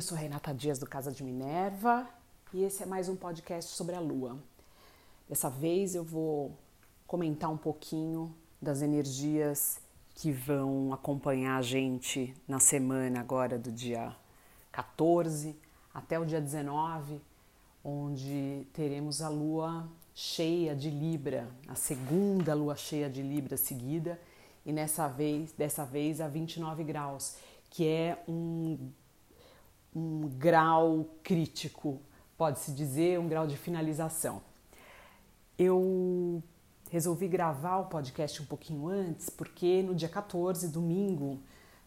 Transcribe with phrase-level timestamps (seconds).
[0.00, 2.08] Eu sou Renata Dias do Casa de Minerva
[2.54, 4.38] e esse é mais um podcast sobre a Lua.
[5.28, 6.56] Dessa vez eu vou
[7.06, 9.78] comentar um pouquinho das energias
[10.14, 14.16] que vão acompanhar a gente na semana agora do dia
[14.72, 15.54] 14
[15.92, 17.20] até o dia 19,
[17.84, 24.18] onde teremos a lua cheia de Libra, a segunda lua cheia de Libra seguida,
[24.64, 27.36] e nessa vez, dessa vez a 29 graus,
[27.68, 28.90] que é um
[29.94, 32.00] um grau crítico,
[32.36, 34.42] pode-se dizer, um grau de finalização.
[35.58, 36.42] Eu
[36.90, 41.40] resolvi gravar o podcast um pouquinho antes, porque no dia 14, domingo,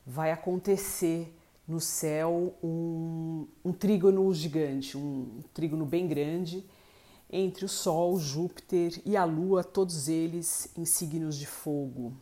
[0.05, 1.33] vai acontecer
[1.67, 6.65] no céu um, um trígono gigante, um trígono bem grande,
[7.29, 12.13] entre o Sol, Júpiter e a Lua, todos eles em signos de fogo.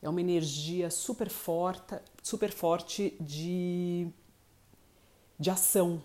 [0.00, 4.08] É uma energia super forte, super forte de
[5.38, 6.02] de ação,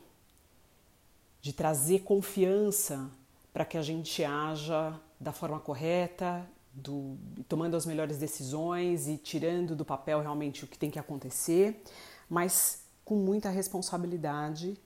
[1.41, 3.09] de trazer confiança
[3.51, 7.17] para que a gente haja da forma correta, do,
[7.47, 11.83] tomando as melhores decisões e tirando do papel realmente o que tem que acontecer,
[12.29, 14.77] mas com muita responsabilidade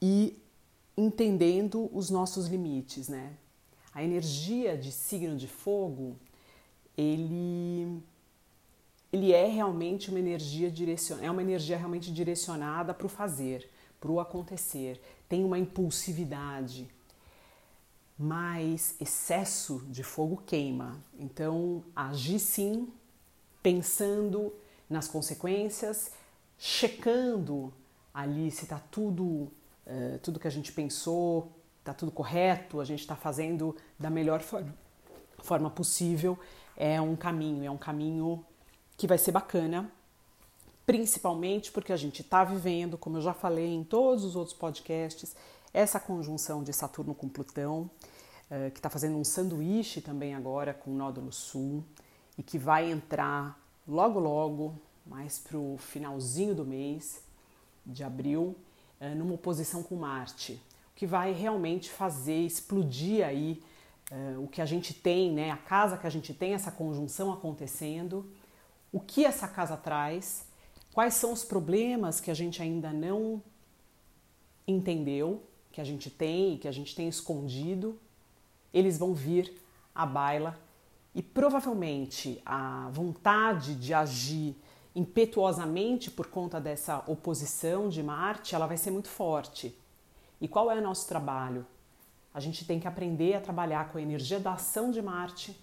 [0.00, 0.40] e
[0.96, 3.34] entendendo os nossos limites, né?
[3.92, 6.16] A energia de signo de fogo,
[6.96, 8.00] ele
[9.12, 13.68] ele é realmente uma energia direcionada, é uma energia realmente direcionada para o fazer,
[14.00, 15.00] para o acontecer.
[15.28, 16.88] Tem uma impulsividade,
[18.18, 21.02] mas excesso de fogo queima.
[21.18, 22.88] Então, agir sim,
[23.62, 24.52] pensando
[24.88, 26.12] nas consequências,
[26.58, 27.72] checando
[28.12, 33.00] ali se está tudo, uh, tudo que a gente pensou, está tudo correto, a gente
[33.00, 34.74] está fazendo da melhor forma,
[35.38, 36.38] forma possível.
[36.76, 38.44] É um caminho, é um caminho
[39.00, 39.90] que vai ser bacana,
[40.84, 45.34] principalmente porque a gente está vivendo, como eu já falei em todos os outros podcasts,
[45.72, 47.90] essa conjunção de Saturno com Plutão,
[48.50, 51.82] uh, que está fazendo um sanduíche também agora com o nódulo sul
[52.36, 54.74] e que vai entrar logo logo,
[55.06, 57.22] mais para o finalzinho do mês
[57.86, 58.54] de abril,
[59.00, 60.60] uh, numa oposição com Marte,
[60.92, 63.62] o que vai realmente fazer explodir aí
[64.12, 67.32] uh, o que a gente tem, né, a casa que a gente tem, essa conjunção
[67.32, 68.30] acontecendo
[68.92, 70.46] o que essa casa traz,
[70.92, 73.42] quais são os problemas que a gente ainda não
[74.66, 75.42] entendeu,
[75.72, 77.98] que a gente tem, que a gente tem escondido,
[78.72, 79.60] eles vão vir
[79.94, 80.58] à baila
[81.14, 84.56] e provavelmente a vontade de agir
[84.94, 89.76] impetuosamente por conta dessa oposição de Marte, ela vai ser muito forte.
[90.40, 91.66] E qual é o nosso trabalho?
[92.32, 95.56] A gente tem que aprender a trabalhar com a energia da ação de Marte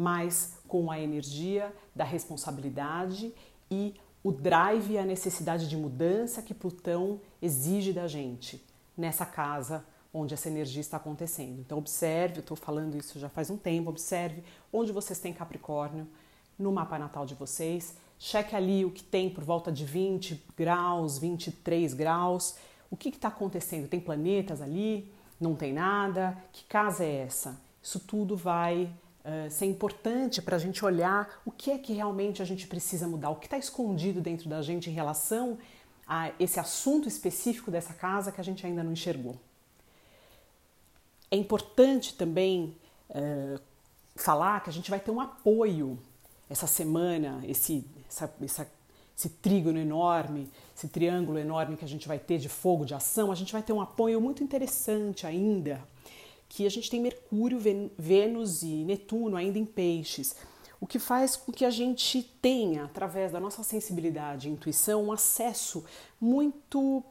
[0.00, 3.34] mas com a energia da responsabilidade
[3.70, 3.94] e
[4.24, 8.64] o drive e a necessidade de mudança que Plutão exige da gente
[8.96, 11.60] nessa casa onde essa energia está acontecendo.
[11.60, 16.08] Então observe, eu estou falando isso já faz um tempo, observe onde vocês têm Capricórnio
[16.58, 21.18] no mapa natal de vocês, cheque ali o que tem por volta de 20 graus,
[21.18, 22.56] 23 graus,
[22.90, 23.86] o que está acontecendo?
[23.86, 25.12] Tem planetas ali?
[25.38, 26.42] Não tem nada?
[26.52, 27.60] Que casa é essa?
[27.82, 28.90] Isso tudo vai
[29.24, 33.06] uh, ser importante para a gente olhar o que é que realmente a gente precisa
[33.06, 35.58] mudar, o que está escondido dentro da gente em relação
[36.06, 39.36] a esse assunto específico dessa casa que a gente ainda não enxergou.
[41.30, 42.76] É importante também
[43.10, 43.60] uh,
[44.16, 45.98] falar que a gente vai ter um apoio
[46.48, 48.72] essa semana, esse, essa, essa,
[49.16, 53.30] esse trígono enorme, esse triângulo enorme que a gente vai ter de fogo, de ação,
[53.30, 55.80] a gente vai ter um apoio muito interessante ainda
[56.50, 57.60] que a gente tem Mercúrio,
[57.96, 60.34] Vênus e Netuno ainda em peixes,
[60.80, 65.12] o que faz com que a gente tenha, através da nossa sensibilidade e intuição, um
[65.12, 65.84] acesso
[66.20, 67.04] muito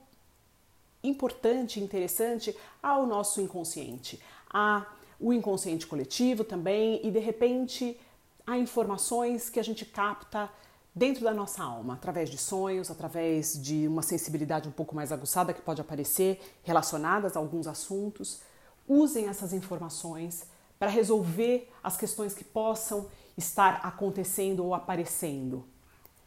[1.02, 4.86] importante interessante ao nosso inconsciente, a
[5.20, 8.00] o inconsciente coletivo também e de repente
[8.48, 10.50] há informações que a gente capta
[10.96, 15.54] dentro da nossa alma, através de sonhos, através de uma sensibilidade um pouco mais aguçada
[15.54, 18.40] que pode aparecer relacionadas a alguns assuntos
[18.90, 20.48] usem essas informações
[20.80, 23.08] para resolver as questões que possam
[23.38, 25.64] estar acontecendo ou aparecendo.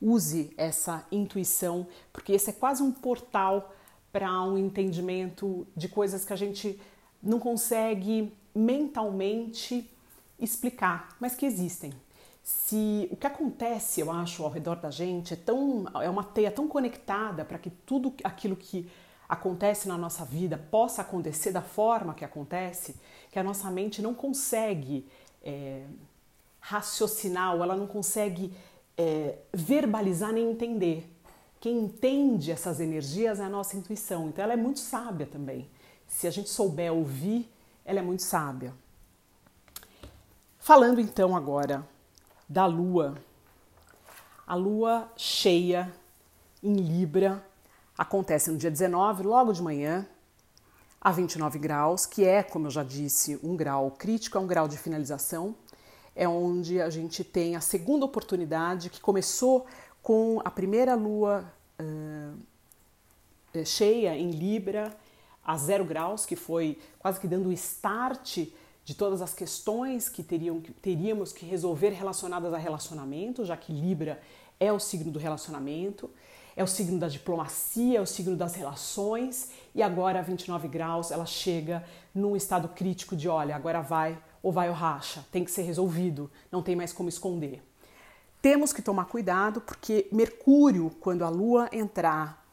[0.01, 3.75] Use essa intuição, porque esse é quase um portal
[4.13, 6.81] para um entendimento de coisas que a gente
[7.23, 9.89] não consegue mentalmente
[10.39, 11.93] explicar, mas que existem.
[12.43, 16.51] Se o que acontece, eu acho, ao redor da gente é tão é uma teia
[16.51, 18.91] tão conectada para que tudo aquilo que
[19.33, 22.95] acontece na nossa vida possa acontecer da forma que acontece,
[23.31, 25.09] que a nossa mente não consegue
[25.43, 25.87] é,
[26.61, 28.55] raciocinar ela não consegue
[28.95, 31.11] é, verbalizar nem entender.
[31.59, 34.29] quem entende essas energias é a nossa intuição.
[34.29, 35.67] Então ela é muito sábia também.
[36.07, 37.51] Se a gente souber ouvir,
[37.87, 38.75] ela é muito sábia.
[40.59, 41.89] Falando então agora
[42.47, 43.15] da lua.
[44.47, 45.91] A lua cheia
[46.63, 47.43] em Libra
[47.97, 50.07] acontece no dia 19, logo de manhã,
[51.01, 54.69] a 29 graus, que é, como eu já disse, um grau crítico, é um grau
[54.69, 55.55] de finalização.
[56.15, 59.67] É onde a gente tem a segunda oportunidade que começou
[60.03, 61.45] com a primeira lua
[61.81, 64.95] uh, cheia em Libra
[65.45, 68.47] a zero graus, que foi quase que dando o start
[68.85, 74.21] de todas as questões que teriam, teríamos que resolver relacionadas a relacionamento, já que Libra
[74.59, 76.11] é o signo do relacionamento,
[76.57, 81.11] é o signo da diplomacia, é o signo das relações, e agora a 29 graus
[81.11, 81.85] ela chega
[82.15, 86.31] num estado crítico de olha, agora vai ou vai ou racha, tem que ser resolvido,
[86.51, 87.63] não tem mais como esconder.
[88.43, 92.45] Temos que tomar cuidado porque Mercúrio, quando a Lua entrar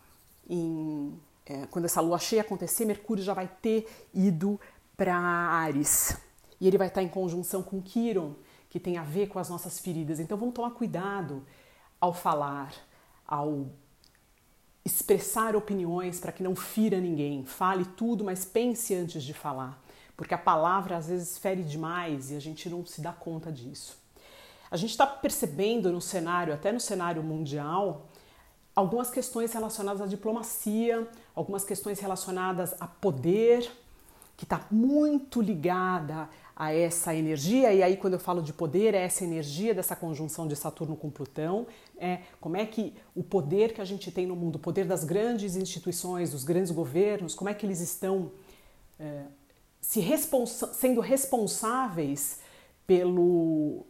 [0.48, 1.20] em.
[1.46, 4.62] É, quando essa lua cheia acontecer, Mercúrio já vai ter ido
[4.96, 6.16] para Ares.
[6.62, 8.36] E ele vai estar em conjunção com Quiron,
[8.70, 10.20] que tem a ver com as nossas feridas.
[10.20, 11.44] Então vamos tomar cuidado
[12.00, 12.72] ao falar,
[13.26, 13.68] ao
[14.90, 17.46] expressar opiniões para que não fira ninguém.
[17.46, 19.82] Fale tudo, mas pense antes de falar,
[20.18, 23.98] porque a palavra às vezes fere demais e a gente não se dá conta disso.
[24.72, 28.08] A gente está percebendo no cenário, até no cenário mundial,
[28.76, 33.72] algumas questões relacionadas à diplomacia, algumas questões relacionadas a poder,
[34.38, 36.30] que está muito ligada
[36.60, 40.46] a essa energia, e aí quando eu falo de poder, é essa energia dessa conjunção
[40.46, 41.66] de Saturno com Plutão,
[41.98, 45.06] é como é que o poder que a gente tem no mundo, o poder das
[45.06, 48.34] grandes instituições, dos grandes governos, como é que eles estão
[49.00, 49.24] é,
[49.80, 52.42] se responsa sendo responsáveis
[52.86, 53.86] pelo,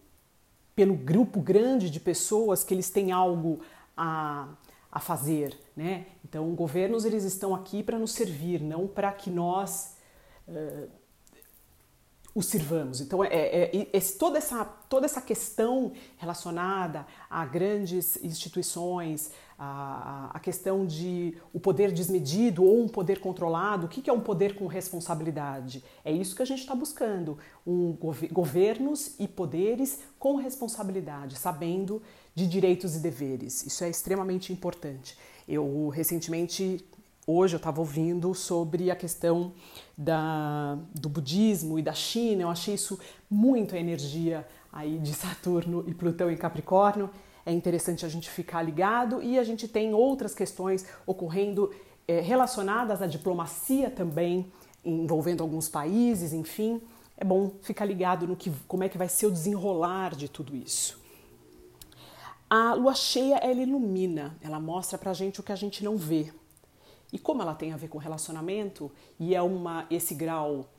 [0.76, 3.62] pelo grupo grande de pessoas que eles têm algo
[3.98, 4.48] a,
[4.92, 6.06] a fazer, né?
[6.24, 9.96] Então, governos eles estão aqui para nos servir, não para que nós
[10.48, 10.99] uh,
[12.40, 13.02] os sirvamos.
[13.02, 20.40] Então, é, é, é, toda, essa, toda essa questão relacionada a grandes instituições, a, a,
[20.40, 24.56] questão de o poder desmedido ou um poder controlado, o que, que é um poder
[24.56, 25.84] com responsabilidade?
[26.06, 27.38] É isso que a gente está buscando,
[27.68, 27.92] um
[28.32, 32.02] governos e poderes com responsabilidade, sabendo
[32.34, 33.66] de direitos e deveres.
[33.66, 35.18] Isso é extremamente importante.
[35.46, 36.86] Eu recentemente
[37.28, 39.54] Hoje eu estava ouvindo sobre a questão
[39.98, 43.00] da, do budismo e da China, eu achei isso
[43.30, 47.10] muito a energia aí de Saturno e Plutão em Capricórnio.
[47.46, 51.72] É interessante a gente ficar ligado e a gente tem outras questões ocorrendo
[52.08, 54.52] é, relacionadas à diplomacia também,
[54.84, 56.82] envolvendo alguns países, enfim.
[57.16, 60.56] É bom ficar ligado no que, como é que vai ser o desenrolar de tudo
[60.56, 61.00] isso.
[62.50, 66.34] A lua cheia, ela ilumina, ela mostra pra gente o que a gente não vê.
[67.12, 70.70] E como ela tem a ver com relacionamento e é uma esse grau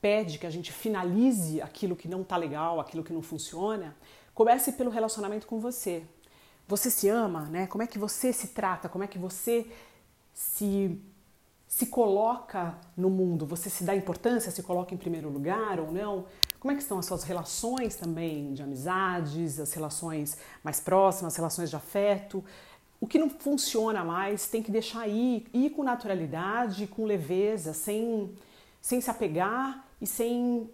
[0.00, 3.94] pede que a gente finalize aquilo que não está legal, aquilo que não funciona,
[4.32, 6.02] comece pelo relacionamento com você.
[6.66, 7.66] Você se ama, né?
[7.66, 8.88] Como é que você se trata?
[8.88, 9.70] Como é que você
[10.32, 11.00] se
[11.70, 13.46] se coloca no mundo?
[13.46, 16.26] Você se dá importância, se coloca em primeiro lugar ou não?
[16.58, 21.36] Como é que estão as suas relações também de amizades, as relações mais próximas, as
[21.36, 22.44] relações de afeto?
[23.00, 28.34] O que não funciona mais tem que deixar ir, ir com naturalidade, com leveza, sem,
[28.80, 30.68] sem se apegar e sem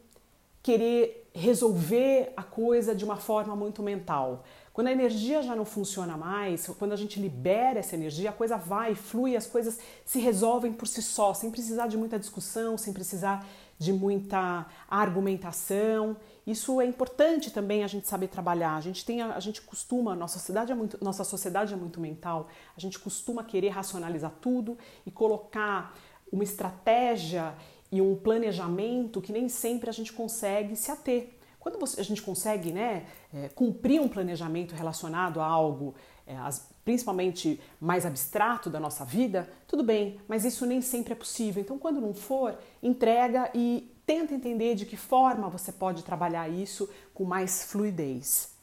[0.62, 4.42] querer resolver a coisa de uma forma muito mental.
[4.72, 8.56] Quando a energia já não funciona mais, quando a gente libera essa energia, a coisa
[8.56, 12.92] vai, flui, as coisas se resolvem por si só, sem precisar de muita discussão, sem
[12.92, 13.46] precisar
[13.78, 16.16] de muita argumentação.
[16.46, 18.76] Isso é importante também a gente saber trabalhar.
[18.76, 22.00] A gente tem, a, a gente costuma, nossa sociedade é muito, nossa sociedade é muito
[22.00, 22.48] mental.
[22.76, 25.96] A gente costuma querer racionalizar tudo e colocar
[26.32, 27.54] uma estratégia
[27.90, 31.34] e um planejamento que nem sempre a gente consegue se ater.
[31.58, 35.94] Quando você, a gente consegue né, é, cumprir um planejamento relacionado a algo,
[36.26, 41.16] é, as, principalmente mais abstrato da nossa vida, tudo bem, mas isso nem sempre é
[41.16, 41.60] possível.
[41.60, 46.88] Então, quando não for, entrega e tenta entender de que forma você pode trabalhar isso
[47.12, 48.54] com mais fluidez.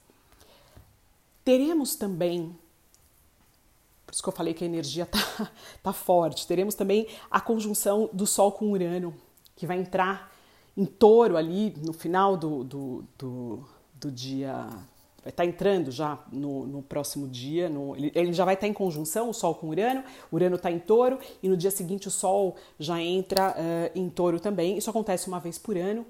[1.43, 2.57] Teremos também,
[4.05, 5.51] por isso que eu falei que a energia tá,
[5.83, 9.13] tá forte, teremos também a conjunção do Sol com Urano,
[9.53, 10.33] que vai entrar
[10.77, 14.69] em touro ali no final do, do, do, do dia
[15.23, 18.67] vai estar tá entrando já no, no próximo dia, no, ele, ele, já vai estar
[18.67, 22.07] tá em conjunção, o Sol com Urano, Urano está em touro, e no dia seguinte
[22.07, 24.77] o Sol já entra uh, em touro também.
[24.77, 26.05] Isso acontece uma vez por ano,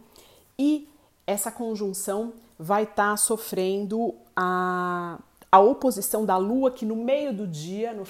[0.58, 0.90] e
[1.26, 5.20] essa conjunção vai estar tá sofrendo a,
[5.52, 8.04] a oposição da Lua, que no meio do dia, no,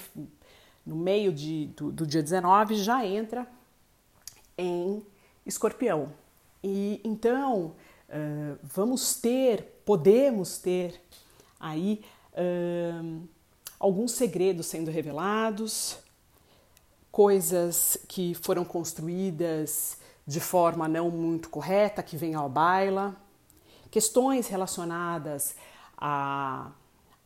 [0.85, 3.45] no meio de, do, do dia 19, já entra
[4.57, 5.03] em
[5.45, 6.09] escorpião.
[6.63, 7.73] E então
[8.09, 11.01] uh, vamos ter, podemos ter
[11.59, 13.21] aí uh,
[13.79, 15.97] alguns segredos sendo revelados,
[17.11, 23.15] coisas que foram construídas de forma não muito correta, que vem ao baila,
[23.91, 25.55] questões relacionadas
[25.97, 26.71] a,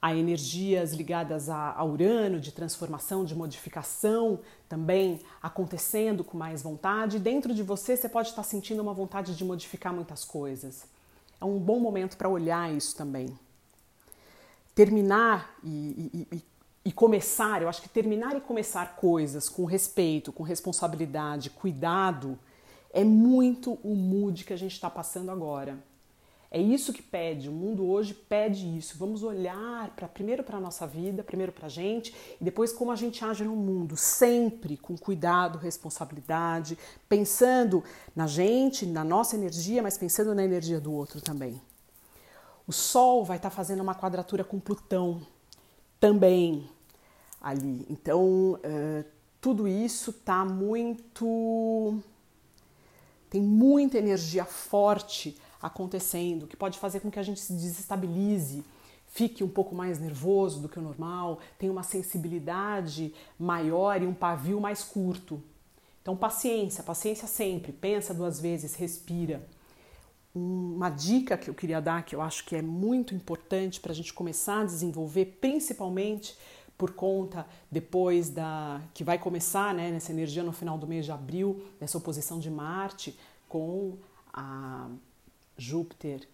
[0.02, 7.20] a energias ligadas a, a Urano, de transformação, de modificação, também acontecendo com mais vontade.
[7.20, 10.97] Dentro de você, você pode estar sentindo uma vontade de modificar muitas coisas.
[11.40, 13.38] É um bom momento para olhar isso também.
[14.74, 16.44] Terminar e, e,
[16.86, 22.40] e começar, eu acho que terminar e começar coisas com respeito, com responsabilidade, cuidado,
[22.92, 25.78] é muito o mood que a gente está passando agora.
[26.50, 28.98] É isso que pede, o mundo hoje pede isso.
[28.98, 32.92] Vamos olhar para primeiro para a nossa vida, primeiro para a gente e depois como
[32.92, 36.78] a gente age no mundo, sempre com cuidado, responsabilidade,
[37.10, 37.84] pensando
[38.16, 41.62] na gente, na nossa energia, mas pensando na energia do outro também.
[42.66, 45.22] O Sol vai estar tá fazendo uma quadratura com Plutão
[46.00, 46.70] também
[47.42, 47.86] ali.
[47.90, 49.06] Então, uh,
[49.42, 51.98] tudo isso está muito.
[53.30, 58.64] tem muita energia forte acontecendo, que pode fazer com que a gente se desestabilize,
[59.08, 64.14] fique um pouco mais nervoso do que o normal, tenha uma sensibilidade maior e um
[64.14, 65.42] pavio mais curto.
[66.02, 67.72] Então, paciência, paciência sempre.
[67.72, 69.46] Pensa duas vezes, respira.
[70.34, 73.96] Uma dica que eu queria dar, que eu acho que é muito importante para a
[73.96, 76.38] gente começar a desenvolver, principalmente
[76.78, 81.12] por conta depois da que vai começar, né, nessa energia no final do mês de
[81.12, 83.18] abril, nessa oposição de Marte
[83.50, 83.98] com
[84.32, 84.88] a
[85.58, 86.28] Júpiter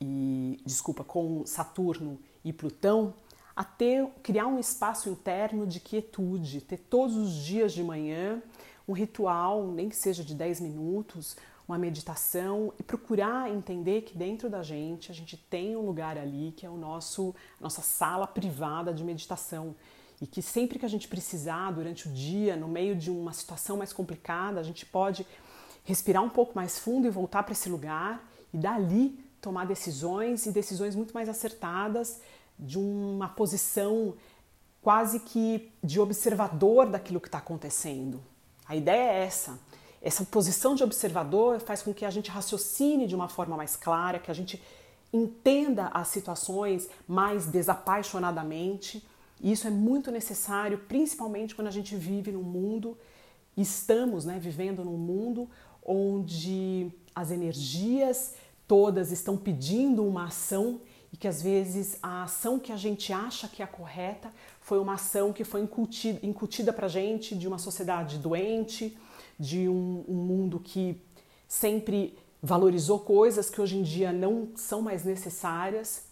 [0.00, 3.14] e desculpa, com Saturno e Plutão,
[3.56, 8.40] a ter, criar um espaço interno de quietude, ter todos os dias de manhã
[8.86, 14.48] um ritual, nem que seja de 10 minutos, uma meditação e procurar entender que dentro
[14.48, 18.94] da gente a gente tem um lugar ali que é o nosso nossa sala privada
[18.94, 19.74] de meditação.
[20.20, 23.76] E que sempre que a gente precisar durante o dia, no meio de uma situação
[23.76, 25.26] mais complicada, a gente pode
[25.84, 30.52] respirar um pouco mais fundo e voltar para esse lugar e dali tomar decisões e
[30.52, 32.20] decisões muito mais acertadas
[32.58, 34.14] de uma posição
[34.82, 38.22] quase que de observador daquilo que está acontecendo.
[38.66, 39.58] A ideia é essa.
[40.00, 44.18] Essa posição de observador faz com que a gente raciocine de uma forma mais clara,
[44.18, 44.62] que a gente
[45.12, 49.06] entenda as situações mais desapaixonadamente.
[49.40, 52.96] E isso é muito necessário, principalmente quando a gente vive num mundo,
[53.56, 55.48] estamos né, vivendo num mundo
[55.84, 58.34] onde as energias
[58.66, 60.80] todas estão pedindo uma ação
[61.12, 64.78] e que às vezes a ação que a gente acha que é a correta foi
[64.78, 68.96] uma ação que foi incutida, incutida para gente de uma sociedade doente,
[69.38, 71.00] de um, um mundo que
[71.48, 76.04] sempre valorizou coisas que hoje em dia não são mais necessárias.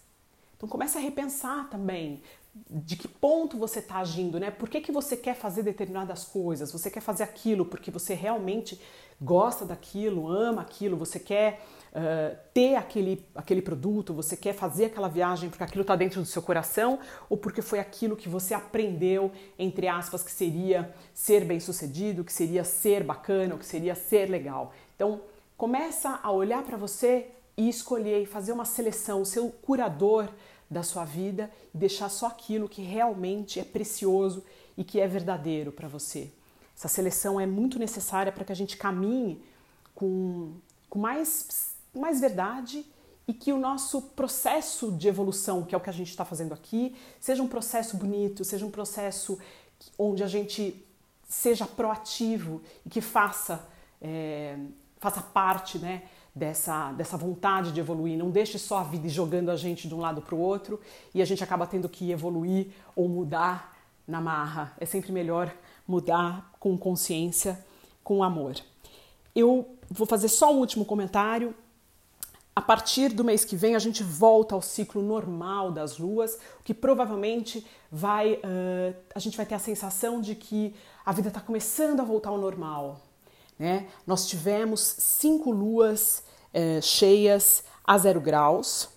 [0.57, 2.21] Então comece a repensar também
[2.69, 4.51] de que ponto você está agindo, né?
[4.51, 6.71] Por que, que você quer fazer determinadas coisas?
[6.71, 8.79] Você quer fazer aquilo porque você realmente
[9.21, 11.61] gosta daquilo, ama aquilo, você quer
[11.91, 16.27] uh, ter aquele, aquele produto, você quer fazer aquela viagem porque aquilo está dentro do
[16.27, 16.99] seu coração
[17.29, 22.33] ou porque foi aquilo que você aprendeu, entre aspas, que seria ser bem sucedido, que
[22.33, 24.71] seria ser bacana, que seria ser legal.
[24.95, 25.21] Então,
[25.57, 30.29] começa a olhar para você e escolher fazer uma seleção, o curador
[30.69, 34.43] da sua vida e deixar só aquilo que realmente é precioso
[34.77, 36.31] e que é verdadeiro para você.
[36.75, 39.43] Essa seleção é muito necessária para que a gente caminhe
[39.95, 40.53] com,
[40.89, 42.85] com mais, mais verdade
[43.27, 46.53] e que o nosso processo de evolução, que é o que a gente está fazendo
[46.53, 49.39] aqui, seja um processo bonito, seja um processo
[49.97, 50.85] onde a gente
[51.27, 53.67] seja proativo e que faça,
[54.01, 54.57] é,
[54.99, 56.03] faça parte né,
[56.37, 58.17] dessa, dessa vontade de evoluir.
[58.17, 60.79] Não deixe só a vida jogando a gente de um lado para o outro
[61.13, 63.75] e a gente acaba tendo que evoluir ou mudar
[64.07, 64.73] na marra.
[64.79, 65.53] É sempre melhor
[65.87, 67.65] mudar com consciência,
[68.03, 68.55] com amor.
[69.35, 71.55] Eu vou fazer só um último comentário.
[72.55, 76.63] A partir do mês que vem, a gente volta ao ciclo normal das luas, o
[76.63, 78.33] que provavelmente vai.
[78.33, 80.73] Uh, a gente vai ter a sensação de que
[81.05, 83.06] a vida está começando a voltar ao normal.
[83.57, 83.87] Né?
[84.05, 86.23] Nós tivemos cinco luas
[86.53, 88.89] uh, cheias a zero graus,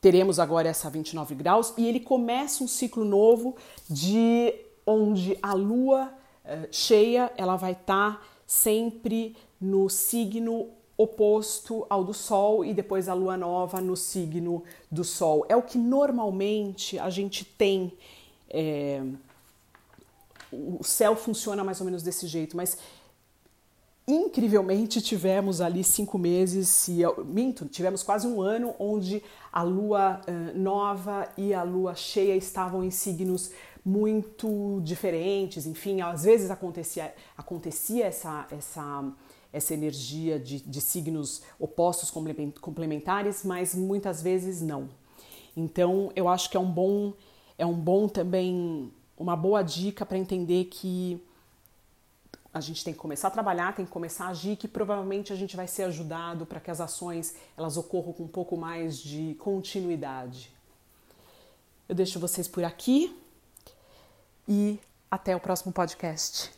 [0.00, 3.56] teremos agora essa 29 graus, e ele começa um ciclo novo
[3.88, 4.54] de
[4.86, 6.12] onde a lua
[6.44, 13.08] uh, cheia ela vai estar tá sempre no signo oposto ao do Sol e depois
[13.08, 15.44] a lua nova no signo do Sol.
[15.48, 17.92] É o que normalmente a gente tem
[18.48, 19.02] é,
[20.52, 22.78] o céu funciona mais ou menos desse jeito, mas
[24.06, 29.22] incrivelmente tivemos ali cinco meses, e minto, tivemos quase um ano onde
[29.52, 33.50] a lua uh, nova e a lua cheia estavam em signos
[33.84, 39.12] muito diferentes, enfim, às vezes acontecia, acontecia essa, essa,
[39.52, 42.12] essa energia de, de signos opostos
[42.60, 44.88] complementares, mas muitas vezes não.
[45.56, 47.12] Então eu acho que é um bom,
[47.56, 51.20] é um bom também, uma boa dica para entender que
[52.56, 55.36] a gente tem que começar a trabalhar, tem que começar a agir, que provavelmente a
[55.36, 59.34] gente vai ser ajudado para que as ações elas ocorram com um pouco mais de
[59.38, 60.52] continuidade.
[61.88, 63.16] Eu deixo vocês por aqui
[64.48, 64.78] e
[65.10, 66.50] até o próximo podcast.